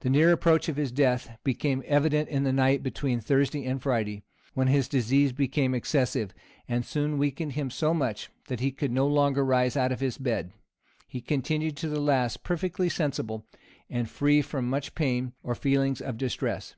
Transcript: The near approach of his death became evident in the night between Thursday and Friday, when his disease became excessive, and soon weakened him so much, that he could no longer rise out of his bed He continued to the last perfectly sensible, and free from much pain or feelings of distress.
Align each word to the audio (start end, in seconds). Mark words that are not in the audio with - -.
The 0.00 0.10
near 0.10 0.32
approach 0.32 0.68
of 0.68 0.74
his 0.74 0.90
death 0.90 1.38
became 1.44 1.84
evident 1.86 2.28
in 2.28 2.42
the 2.42 2.52
night 2.52 2.82
between 2.82 3.20
Thursday 3.20 3.64
and 3.66 3.80
Friday, 3.80 4.24
when 4.54 4.66
his 4.66 4.88
disease 4.88 5.30
became 5.32 5.76
excessive, 5.76 6.34
and 6.66 6.84
soon 6.84 7.18
weakened 7.18 7.52
him 7.52 7.70
so 7.70 7.94
much, 7.94 8.30
that 8.48 8.58
he 8.58 8.72
could 8.72 8.90
no 8.90 9.06
longer 9.06 9.44
rise 9.44 9.76
out 9.76 9.92
of 9.92 10.00
his 10.00 10.18
bed 10.18 10.50
He 11.06 11.20
continued 11.20 11.76
to 11.76 11.88
the 11.88 12.00
last 12.00 12.42
perfectly 12.42 12.88
sensible, 12.88 13.46
and 13.88 14.10
free 14.10 14.42
from 14.42 14.68
much 14.68 14.96
pain 14.96 15.34
or 15.44 15.54
feelings 15.54 16.00
of 16.00 16.18
distress. 16.18 16.74